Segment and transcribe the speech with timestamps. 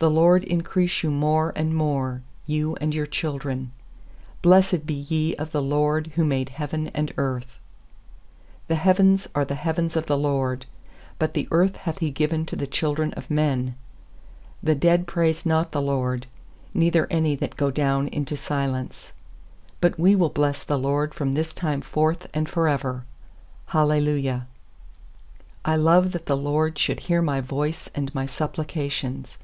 [0.00, 3.72] I4The LORD increase you more and more, You and your children.
[4.44, 7.58] lfiBIessed be ye of the LORD, Who made heaven and earth.
[8.70, 10.66] 16The heavens are the heavens of the LORD:
[11.18, 13.74] But the earth hath He given to th< children of men.
[14.64, 16.28] 17The dead praise not the LORD,
[16.72, 19.12] Neither any that go down intc silence;
[19.82, 23.04] 18But we will bless the LORD From this time forth and for ever.
[23.66, 24.46] Hallelujah.
[24.46, 28.26] 1 1 ft I love that the LORD shoulc 110 hear My voice and my
[28.26, 29.38] supplications.